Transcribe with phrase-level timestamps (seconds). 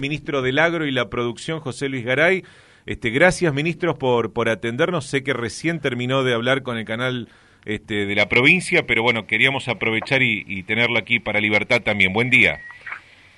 [0.00, 2.44] ministro del Agro y la Producción, José Luis Garay.
[2.86, 5.06] Este, gracias, ministros, por, por atendernos.
[5.06, 7.28] Sé que recién terminó de hablar con el canal
[7.64, 12.12] este, de la provincia, pero bueno, queríamos aprovechar y, y, tenerlo aquí para Libertad también.
[12.12, 12.60] Buen día.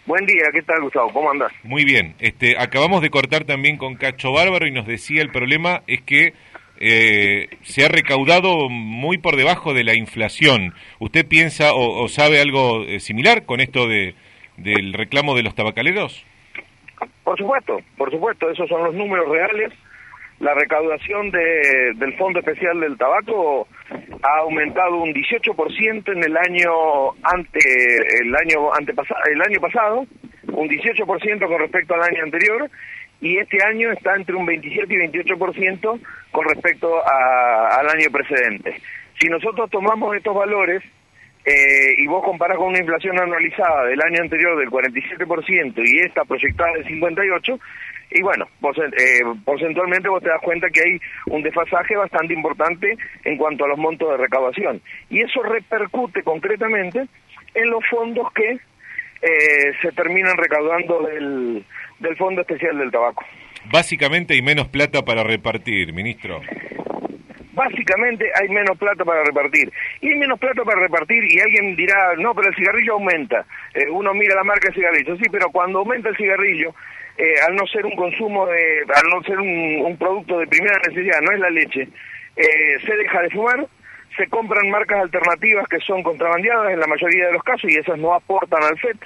[0.05, 1.11] Buen día, ¿qué tal, Gustavo?
[1.15, 1.51] ¿Cómo andas?
[1.63, 2.15] Muy bien.
[2.19, 6.35] Este, acabamos de cortar también con Cacho Bárbaro y nos decía el problema es que
[6.79, 10.75] eh, se ha recaudado muy por debajo de la inflación.
[10.99, 14.15] ¿Usted piensa o, o sabe algo eh, similar con esto de,
[14.59, 16.27] del reclamo de los tabacaleros?
[17.31, 19.73] Por supuesto, por supuesto, esos son los números reales.
[20.41, 23.69] La recaudación de, del Fondo Especial del Tabaco
[24.21, 26.73] ha aumentado un 18% en el año
[27.23, 27.61] ante
[28.21, 30.07] el año antepasado, el año pasado,
[30.49, 32.69] un 18% con respecto al año anterior
[33.21, 36.01] y este año está entre un 27 y 28%
[36.33, 38.75] con respecto al año precedente.
[39.21, 40.83] Si nosotros tomamos estos valores
[41.51, 46.25] eh, y vos comparás con una inflación anualizada del año anterior del 47% y esta
[46.25, 47.61] proyectada del 58%,
[48.13, 53.37] y bueno, eh, porcentualmente vos te das cuenta que hay un desfasaje bastante importante en
[53.37, 54.81] cuanto a los montos de recaudación.
[55.09, 57.07] Y eso repercute concretamente
[57.55, 61.65] en los fondos que eh, se terminan recaudando del,
[61.99, 63.25] del Fondo Especial del Tabaco.
[63.73, 66.41] Básicamente hay menos plata para repartir, ministro
[67.53, 69.73] básicamente hay menos plata para repartir.
[70.01, 73.45] Y hay menos plata para repartir y alguien dirá, no, pero el cigarrillo aumenta.
[73.75, 76.75] Eh, uno mira la marca de cigarrillo, sí, pero cuando aumenta el cigarrillo,
[77.17, 81.21] eh, al no ser un consumo de, al no ser un, producto de primera necesidad,
[81.21, 81.89] no es la leche,
[82.37, 83.67] eh, se deja de fumar,
[84.17, 87.99] se compran marcas alternativas que son contrabandeadas en la mayoría de los casos y esas
[87.99, 88.99] no aportan al FET.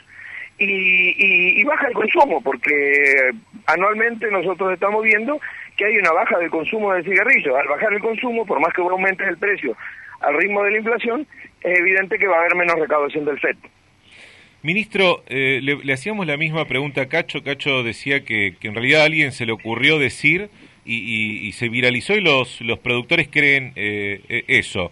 [0.57, 3.33] Y, y, baja el consumo, porque
[3.67, 5.41] anualmente nosotros estamos viendo
[5.77, 7.55] que hay una baja del consumo de cigarrillos.
[7.57, 9.77] Al bajar el consumo, por más que aumente el precio
[10.21, 11.27] al ritmo de la inflación,
[11.61, 13.57] es evidente que va a haber menos recaudación del FED.
[14.63, 17.43] Ministro, eh, le, hacíamos la misma pregunta a Cacho.
[17.43, 20.49] Cacho decía que, en realidad a alguien se le ocurrió decir
[20.87, 24.91] y, y, se viralizó y los, los productores creen eh, e, eso.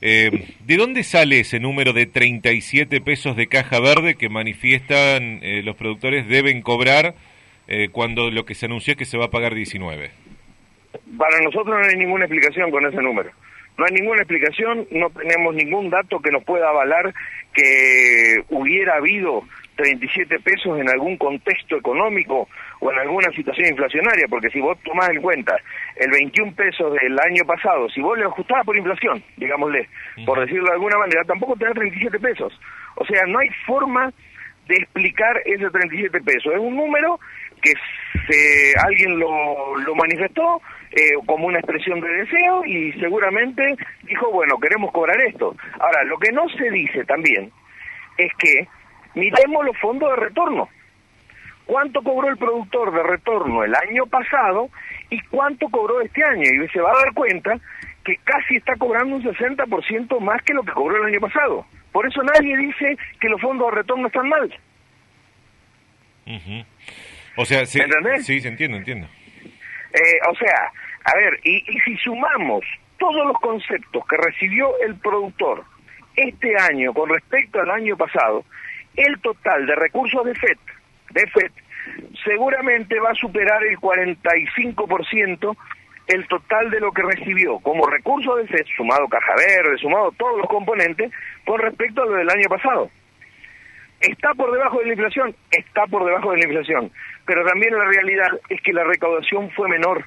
[0.00, 5.62] Eh, ¿De dónde sale ese número de 37 pesos de caja verde que manifiestan eh,
[5.64, 7.16] los productores deben cobrar
[7.66, 10.10] eh, cuando lo que se anunció es que se va a pagar 19?
[11.16, 13.30] Para nosotros no hay ninguna explicación con ese número.
[13.76, 17.14] No hay ninguna explicación, no tenemos ningún dato que nos pueda avalar
[17.52, 19.44] que hubiera habido
[19.76, 22.48] 37 pesos en algún contexto económico
[22.80, 25.56] o en alguna situación inflacionaria, porque si vos tomás en cuenta
[25.94, 29.88] el 21 pesos del año pasado, si vos le ajustabas por inflación, digámosle,
[30.26, 32.60] por decirlo de alguna manera, tampoco te da 37 pesos.
[32.96, 34.12] O sea, no hay forma
[34.66, 36.52] de explicar ese 37 pesos.
[36.52, 37.20] Es un número
[37.58, 37.72] que
[38.26, 40.60] se, alguien lo, manifestó
[40.90, 45.54] eh, como una expresión de deseo y seguramente dijo, bueno, queremos cobrar esto.
[45.78, 47.50] Ahora, lo que no se dice también
[48.16, 48.68] es que
[49.14, 50.68] miremos los fondos de retorno.
[51.66, 54.70] ¿Cuánto cobró el productor de retorno el año pasado
[55.10, 56.64] y cuánto cobró este año?
[56.64, 57.58] Y se va a dar cuenta
[58.04, 61.66] que casi está cobrando un 60% más que lo que cobró el año pasado.
[61.92, 64.54] Por eso nadie dice que los fondos de retorno están mal.
[67.40, 67.78] O sea, sí,
[68.22, 69.06] sí, se entiende, entiendo.
[69.94, 70.72] Eh, o sea,
[71.04, 72.64] a ver, y, y si sumamos
[72.98, 75.62] todos los conceptos que recibió el productor
[76.16, 78.44] este año con respecto al año pasado,
[78.96, 80.58] el total de recursos de FED,
[81.10, 81.52] de FED
[82.24, 85.56] seguramente va a superar el 45%
[86.08, 90.38] el total de lo que recibió como recurso de FED, sumado caja verde, sumado todos
[90.38, 91.12] los componentes,
[91.44, 92.90] con respecto a lo del año pasado.
[94.00, 95.34] ¿Está por debajo de la inflación?
[95.50, 96.90] Está por debajo de la inflación.
[97.26, 100.04] Pero también la realidad es que la recaudación fue menor.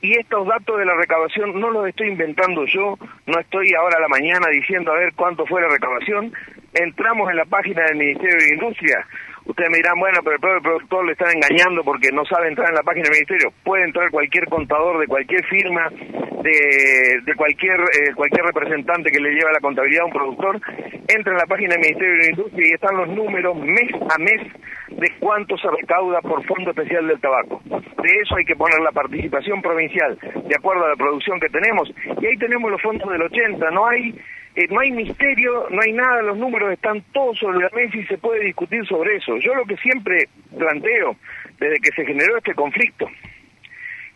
[0.00, 4.02] Y estos datos de la recaudación no los estoy inventando yo, no estoy ahora a
[4.02, 6.32] la mañana diciendo a ver cuánto fue la recaudación.
[6.74, 9.06] Entramos en la página del Ministerio de Industria,
[9.48, 12.74] Ustedes me dirán, bueno, pero el productor le están engañando porque no sabe entrar en
[12.74, 13.50] la página del ministerio.
[13.64, 19.30] Puede entrar cualquier contador de cualquier firma, de, de cualquier eh, cualquier representante que le
[19.30, 20.60] lleva la contabilidad a un productor,
[21.08, 24.42] entra en la página del Ministerio de Industria y están los números mes a mes
[24.88, 27.62] de cuánto se recauda por Fondo Especial del Tabaco.
[27.64, 31.90] De eso hay que poner la participación provincial, de acuerdo a la producción que tenemos.
[32.20, 34.14] Y ahí tenemos los fondos del 80, no hay
[34.58, 38.04] eh, no hay misterio, no hay nada, los números están todos sobre la mesa y
[38.06, 39.36] se puede discutir sobre eso.
[39.36, 40.28] Yo lo que siempre
[40.58, 41.14] planteo
[41.60, 43.06] desde que se generó este conflicto,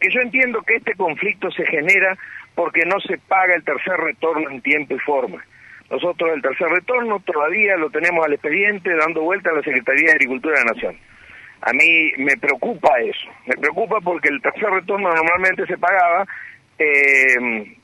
[0.00, 2.18] que yo entiendo que este conflicto se genera
[2.56, 5.44] porque no se paga el tercer retorno en tiempo y forma.
[5.88, 10.12] Nosotros el tercer retorno todavía lo tenemos al expediente dando vuelta a la Secretaría de
[10.12, 10.96] Agricultura de la Nación.
[11.60, 16.26] A mí me preocupa eso, me preocupa porque el tercer retorno normalmente se pagaba
[16.80, 17.76] eh,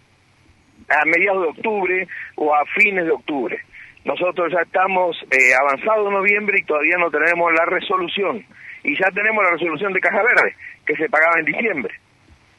[0.88, 3.58] a mediados de octubre o a fines de octubre.
[4.04, 8.44] Nosotros ya estamos eh, avanzados en noviembre y todavía no tenemos la resolución.
[8.84, 10.54] y ya tenemos la resolución de Caja Verde,
[10.86, 11.94] que se pagaba en diciembre.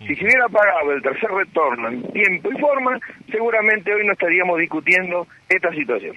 [0.05, 2.99] Si se hubiera pagado el tercer retorno en tiempo y forma,
[3.31, 6.15] seguramente hoy no estaríamos discutiendo esta situación.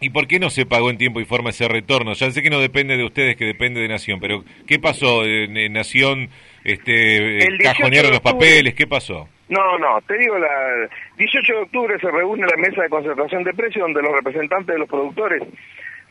[0.00, 2.12] ¿Y por qué no se pagó en tiempo y forma ese retorno?
[2.12, 5.24] Ya sé que no depende de ustedes, que depende de Nación, pero ¿qué pasó?
[5.24, 6.28] ¿En, Nación
[6.64, 8.74] este, cajonearon los papeles?
[8.74, 9.28] ¿Qué pasó?
[9.48, 13.54] No, no, te digo, el 18 de octubre se reúne la mesa de concertación de
[13.54, 15.42] precios donde los representantes de los productores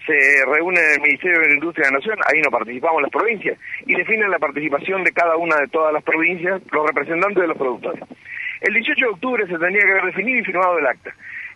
[0.05, 3.11] se reúnen en el Ministerio de la Industria de la Nación, ahí no participamos las
[3.11, 7.47] provincias, y definen la participación de cada una de todas las provincias, los representantes de
[7.47, 8.03] los productores.
[8.61, 11.13] El 18 de octubre se tendría que haber definido y firmado el acta.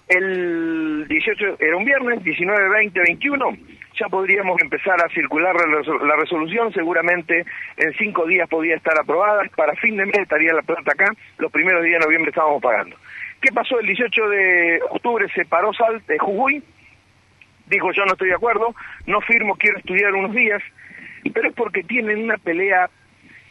[0.07, 3.57] El 18 era un viernes, 19, 20, 21,
[3.99, 7.45] ya podríamos empezar a circular la resolución, seguramente
[7.77, 11.51] en cinco días podía estar aprobada, para fin de mes estaría la planta acá, los
[11.51, 12.95] primeros días de noviembre estábamos pagando.
[13.41, 13.79] ¿Qué pasó?
[13.79, 16.63] El 18 de octubre se paró Sal de Jujuy,
[17.67, 18.73] dijo yo no estoy de acuerdo,
[19.05, 20.61] no firmo, quiero estudiar unos días,
[21.33, 22.89] pero es porque tienen una pelea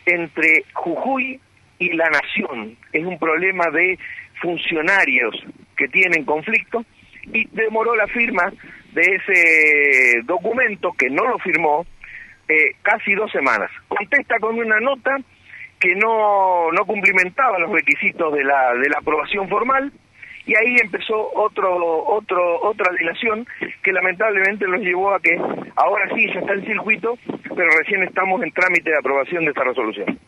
[0.07, 1.41] entre Jujuy
[1.79, 2.77] y la nación.
[2.93, 3.99] Es un problema de
[4.41, 5.45] funcionarios
[5.77, 6.85] que tienen conflicto
[7.33, 8.53] y demoró la firma
[8.93, 11.87] de ese documento que no lo firmó
[12.49, 13.71] eh, casi dos semanas.
[13.89, 15.17] Contesta con una nota
[15.79, 19.93] que no, no cumplimentaba los requisitos de la, de la aprobación formal
[20.49, 23.47] y ahí empezó otro, otro, otra dilación
[23.83, 25.37] que lamentablemente nos llevó a que
[25.77, 27.19] ahora sí ya está el circuito,
[27.55, 30.19] pero recién estamos en trámite de aprobación de esta resolución.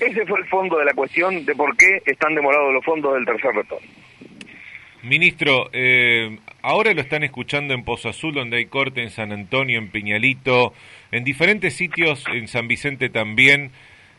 [0.00, 3.24] Ese fue el fondo de la cuestión de por qué están demorados los fondos del
[3.24, 3.88] tercer retorno.
[5.02, 9.78] Ministro, eh, ahora lo están escuchando en Pozo Azul, donde hay corte, en San Antonio,
[9.78, 10.74] en Piñalito,
[11.10, 13.70] en diferentes sitios, en San Vicente también.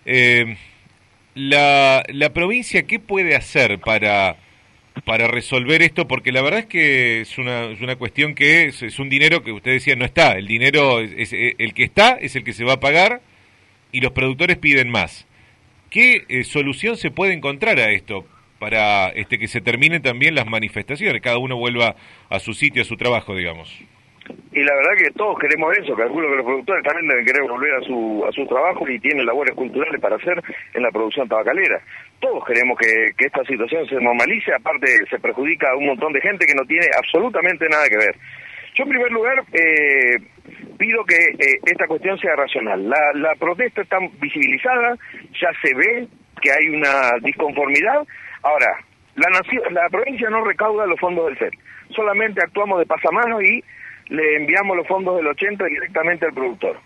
[0.05, 0.57] Eh,
[1.35, 4.37] la, la provincia, ¿qué puede hacer para
[5.05, 6.07] para resolver esto?
[6.07, 9.43] Porque la verdad es que es una, es una cuestión que es, es, un dinero
[9.43, 10.33] que usted decía no está.
[10.33, 13.21] El dinero, es, el que está es el que se va a pagar
[13.91, 15.25] y los productores piden más.
[15.89, 18.25] ¿Qué eh, solución se puede encontrar a esto
[18.61, 21.95] para este que se terminen también las manifestaciones, cada uno vuelva
[22.29, 23.67] a su sitio, a su trabajo, digamos?
[24.53, 27.73] Y la verdad que todos queremos eso, calculo que los productores también deben querer volver
[27.73, 30.39] a su, a su trabajo y tienen labores culturales para hacer
[30.75, 31.81] en la producción tabacalera.
[32.19, 36.45] Todos queremos que, esta situación se normalice, aparte se perjudica a un montón de gente
[36.45, 38.15] que no tiene absolutamente nada que ver.
[38.75, 40.17] Yo en primer lugar eh,
[40.77, 42.87] pido que eh, esta cuestión sea racional.
[42.87, 44.97] La, la protesta está visibilizada,
[45.33, 46.07] ya se ve
[46.39, 48.05] que hay una disconformidad.
[48.43, 48.79] Ahora,
[49.15, 51.51] la, provincia no recauda los fondos del FED,
[51.95, 53.63] solamente actuamos de pasamano y
[54.09, 56.77] le enviamos los fondos del 80 directamente al productor.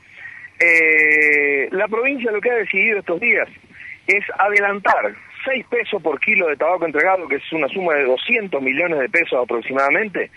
[0.60, 3.48] Eh, la provincia lo que ha decidido estos días
[4.07, 5.16] es adelantar
[5.46, 9.10] 6 pesos por kilo de tabaco entregado, que es una suma de 200 millones de
[9.10, 10.31] pesos aproximadamente,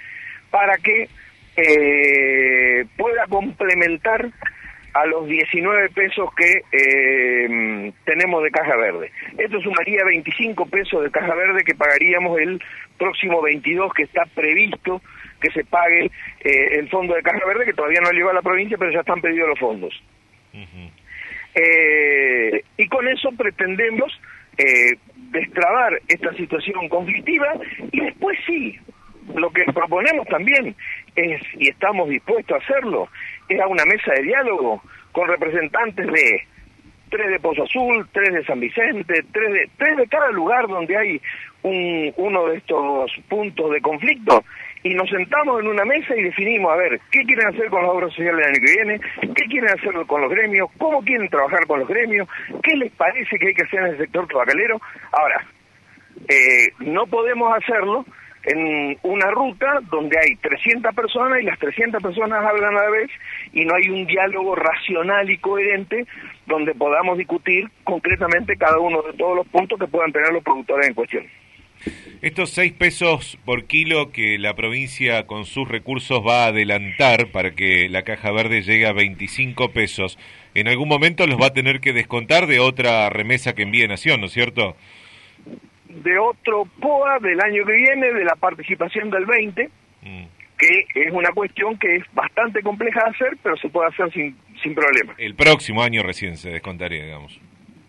[0.51, 1.09] para que
[1.57, 4.29] eh, pueda complementar
[4.95, 9.11] a los 19 pesos que eh, tenemos de caja verde.
[9.37, 12.63] Esto sumaría 25 pesos de caja verde que pagaríamos el
[12.99, 15.01] próximo 22 que está previsto
[15.41, 16.07] que se pague
[16.41, 19.01] eh, el fondo de caja verde que todavía no llegó a la provincia pero ya
[19.01, 20.03] están pedidos los fondos.
[21.55, 24.21] Eh, y con eso pretendemos
[25.31, 27.53] destrabar esta situación conflictiva
[27.93, 28.77] y después sí,
[29.35, 30.75] lo que proponemos también
[31.21, 33.09] es, y estamos dispuestos a hacerlo,
[33.49, 34.83] era una mesa de diálogo
[35.13, 36.43] con representantes de
[37.11, 40.97] tres de Pozo Azul, tres de San Vicente, tres de, tres de cada lugar donde
[40.97, 41.21] hay
[41.63, 44.45] un, uno de estos puntos de conflicto
[44.83, 47.91] y nos sentamos en una mesa y definimos, a ver, qué quieren hacer con las
[47.91, 51.67] obras sociales del año que viene, qué quieren hacer con los gremios, cómo quieren trabajar
[51.67, 52.29] con los gremios,
[52.63, 54.81] qué les parece que hay que hacer en el sector tabacalero.
[55.13, 55.45] Ahora,
[56.29, 58.05] eh, no podemos hacerlo
[58.49, 63.11] en una ruta donde hay 300 personas y las 300 personas hablan a la vez
[63.53, 66.07] y no hay un diálogo racional y coherente
[66.47, 70.89] donde podamos discutir concretamente cada uno de todos los puntos que puedan tener los productores
[70.89, 71.27] en cuestión.
[72.21, 77.53] Estos 6 pesos por kilo que la provincia con sus recursos va a adelantar para
[77.53, 80.19] que la caja verde llegue a 25 pesos,
[80.55, 84.21] en algún momento los va a tener que descontar de otra remesa que envíe Nación,
[84.21, 84.77] ¿no es cierto?
[86.03, 89.69] De otro POA del año que viene, de la participación del 20,
[90.03, 90.25] mm.
[90.59, 94.37] que es una cuestión que es bastante compleja de hacer, pero se puede hacer sin,
[94.63, 95.15] sin problema.
[95.19, 97.41] El próximo año recién se descontaría, digamos.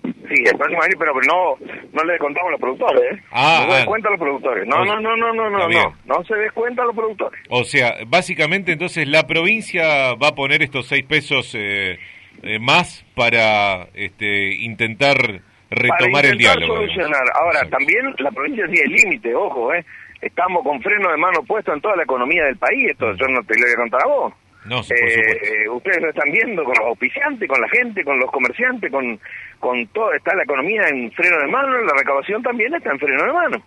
[0.03, 1.55] Sí, el próximo año, pero, no,
[1.91, 3.23] no le descontamos a los productores, ¿eh?
[3.31, 3.77] Ah, no se ah.
[3.77, 4.67] descuenta a los productores.
[4.67, 7.39] No, no, no, no, no, no, no, no se descuenta a los productores.
[7.49, 11.97] O sea, básicamente entonces la provincia va a poner estos seis pesos eh,
[12.43, 16.75] eh, más para este, intentar retomar el diálogo.
[16.75, 17.23] Solucionar.
[17.35, 19.85] Ahora, también la provincia tiene límite, ojo, ¿eh?
[20.21, 23.41] Estamos con freno de mano puesto en toda la economía del país, esto yo no
[23.43, 24.33] te lo voy a contar a vos.
[24.65, 28.91] No, eh, ustedes lo están viendo con los auspiciantes, con la gente, con los comerciantes,
[28.91, 29.17] con,
[29.59, 33.23] con todo, está la economía en freno de mano, la recaudación también está en freno
[33.23, 33.63] de mano.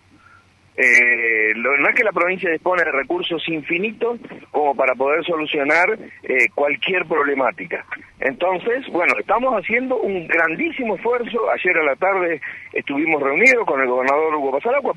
[0.75, 4.19] Eh, no es que la provincia dispone de recursos infinitos
[4.51, 7.85] como para poder solucionar eh, cualquier problemática.
[8.19, 11.49] Entonces, bueno, estamos haciendo un grandísimo esfuerzo.
[11.51, 12.41] Ayer a la tarde
[12.73, 14.93] estuvimos reunidos con el gobernador Hugo Pasalacua,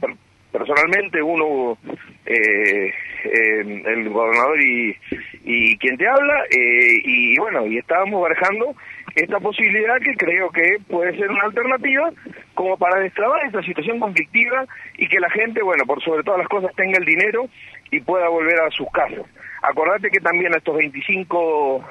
[0.51, 1.77] personalmente uno,
[2.25, 2.93] eh,
[3.25, 4.97] el gobernador y,
[5.45, 8.75] y quien te habla, y bueno, y estábamos barajando
[9.15, 12.11] esta posibilidad que creo que puede ser una alternativa
[12.57, 16.49] como para destrabar esta situación conflictiva y que la gente, bueno, por sobre todas las
[16.49, 17.49] cosas tenga el dinero
[17.93, 19.25] y pueda volver a sus casas.
[19.63, 21.85] Acordate que también a estos 25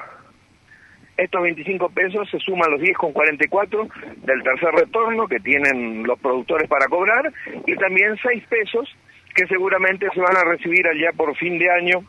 [1.16, 6.88] estos 25 pesos se suman los 10,44 del tercer retorno que tienen los productores para
[6.88, 7.32] cobrar
[7.66, 8.94] y también 6 pesos
[9.34, 12.04] que seguramente se van a recibir allá por fin de año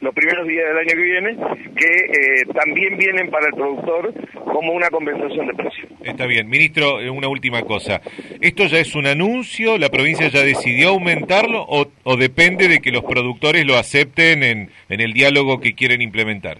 [0.00, 1.36] los primeros días del año que viene,
[1.76, 4.12] que eh, también vienen para el productor
[4.44, 5.88] como una compensación de precio.
[6.02, 6.48] Está bien.
[6.48, 8.00] Ministro, eh, una última cosa.
[8.40, 9.78] ¿Esto ya es un anuncio?
[9.78, 14.70] ¿La provincia ya decidió aumentarlo o, o depende de que los productores lo acepten en,
[14.88, 16.58] en el diálogo que quieren implementar?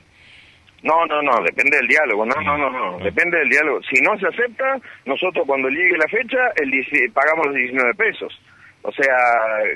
[0.83, 3.81] No, no, no, depende del diálogo, no, no, no, no, depende del diálogo.
[3.91, 8.41] Si no se acepta, nosotros cuando llegue la fecha, el pagamos los 19 pesos
[8.87, 9.17] o sea,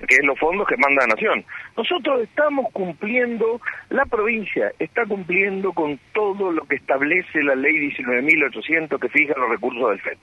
[0.06, 1.44] que es los fondos que manda la Nación.
[1.76, 9.00] Nosotros estamos cumpliendo, la provincia está cumpliendo con todo lo que establece la ley 19.800
[9.00, 10.18] que fija los recursos del FED.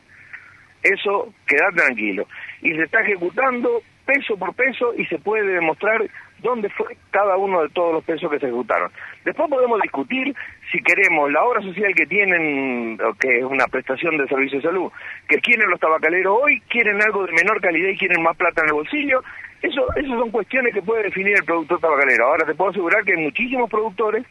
[0.84, 2.27] Eso, queda tranquilo.
[2.62, 6.01] Y se está ejecutando peso por peso y se puede demostrar
[6.39, 8.89] dónde fue cada uno de todos los pesos que se ejecutaron.
[9.25, 10.33] Después podemos discutir
[10.71, 14.91] si queremos la obra social que tienen, que es una prestación de servicio de salud,
[15.27, 18.69] que quieren los tabacaleros hoy, quieren algo de menor calidad y quieren más plata en
[18.69, 19.21] el bolsillo.
[19.61, 22.27] Eso, esas son cuestiones que puede definir el productor tabacalero.
[22.27, 24.25] Ahora te puedo asegurar que hay muchísimos productores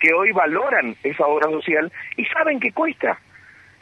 [0.00, 3.18] que hoy valoran esa obra social y saben que cuesta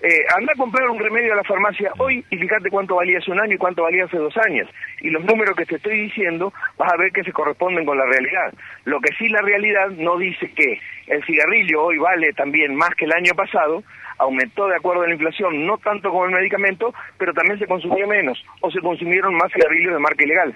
[0.01, 3.33] eh, anda a comprar un remedio a la farmacia hoy y fíjate cuánto valía hace
[3.33, 4.69] un año y cuánto valía hace dos años.
[5.01, 8.07] Y los números que te estoy diciendo vas a ver que se corresponden con la
[8.07, 8.55] realidad.
[8.85, 13.07] Lo que sí la realidad no dice que el cigarrillo hoy vale también más que
[13.07, 13.83] el año pasado,
[14.19, 18.07] aumentó de acuerdo a la inflación, no tanto como el medicamento, pero también se consumió
[18.07, 20.55] menos o se consumieron más cigarrillos de marca ilegal.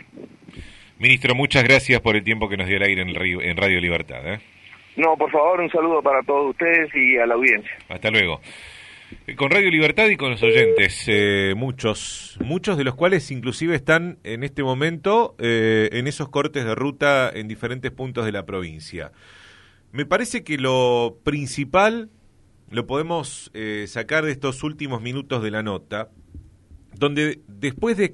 [0.98, 4.34] Ministro, muchas gracias por el tiempo que nos dio el aire en Radio Libertad.
[4.34, 4.40] ¿eh?
[4.96, 7.72] No, por favor, un saludo para todos ustedes y a la audiencia.
[7.88, 8.40] Hasta luego.
[9.26, 13.74] Eh, con Radio Libertad y con los oyentes, eh, muchos, muchos de los cuales inclusive
[13.74, 18.46] están en este momento eh, en esos cortes de ruta en diferentes puntos de la
[18.46, 19.12] provincia.
[19.92, 22.10] Me parece que lo principal
[22.70, 23.50] lo podemos
[23.86, 26.08] sacar de estos últimos minutos de la nota,
[26.94, 28.10] donde después de